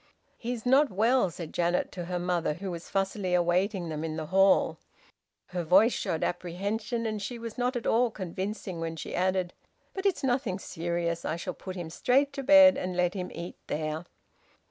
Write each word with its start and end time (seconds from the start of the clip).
"He's 0.39 0.65
not 0.65 0.89
well," 0.89 1.29
said 1.29 1.53
Janet 1.53 1.91
to 1.91 2.05
her 2.05 2.17
mother, 2.17 2.55
who 2.55 2.71
was 2.71 2.89
fussily 2.89 3.35
awaiting 3.35 3.89
them 3.89 4.03
in 4.03 4.15
the 4.15 4.25
hall. 4.25 4.79
Her 5.49 5.63
voice 5.63 5.93
showed 5.93 6.23
apprehension, 6.23 7.05
and 7.05 7.21
she 7.21 7.37
was 7.37 7.55
not 7.55 7.75
at 7.75 7.85
all 7.85 8.09
convincing 8.09 8.79
when 8.79 8.95
she 8.95 9.13
added: 9.13 9.53
"But 9.93 10.07
it's 10.07 10.23
nothing 10.23 10.57
serious. 10.57 11.23
I 11.23 11.35
shall 11.35 11.53
put 11.53 11.75
him 11.75 11.91
straight 11.91 12.33
to 12.33 12.41
bed 12.41 12.79
and 12.79 12.97
let 12.97 13.13
him 13.13 13.29
eat 13.31 13.57
there." 13.67 14.05